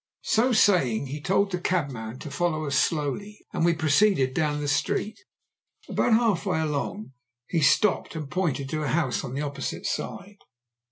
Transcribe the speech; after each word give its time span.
So 0.23 0.51
saying 0.51 1.05
he 1.05 1.21
told 1.21 1.51
the 1.51 1.59
cabman 1.59 2.17
to 2.21 2.31
follow 2.31 2.65
us 2.65 2.75
slowly, 2.75 3.45
and 3.53 3.63
we 3.63 3.75
proceeded 3.75 4.33
down 4.33 4.59
the 4.59 4.67
street. 4.67 5.19
About 5.87 6.13
half 6.13 6.47
way 6.47 6.59
along 6.59 7.11
he 7.47 7.61
stopped 7.61 8.15
and 8.15 8.27
pointed 8.27 8.67
to 8.69 8.81
a 8.81 8.87
house 8.87 9.23
on 9.23 9.35
the 9.35 9.43
opposite 9.43 9.85
side. 9.85 10.37